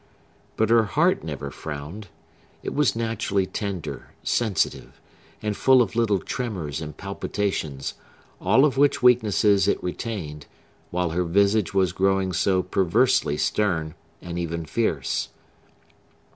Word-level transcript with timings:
But 0.57 0.71
her 0.71 0.85
heart 0.85 1.23
never 1.23 1.51
frowned. 1.51 2.07
It 2.63 2.73
was 2.73 2.95
naturally 2.95 3.45
tender, 3.45 4.13
sensitive, 4.23 4.99
and 5.43 5.55
full 5.55 5.79
of 5.79 5.95
little 5.95 6.17
tremors 6.17 6.81
and 6.81 6.97
palpitations; 6.97 7.93
all 8.41 8.65
of 8.65 8.77
which 8.79 9.03
weaknesses 9.03 9.67
it 9.67 9.83
retained, 9.83 10.47
while 10.89 11.11
her 11.11 11.23
visage 11.23 11.75
was 11.75 11.93
growing 11.93 12.33
so 12.33 12.63
perversely 12.63 13.37
stern, 13.37 13.93
and 14.23 14.39
even 14.39 14.65
fierce. 14.65 15.27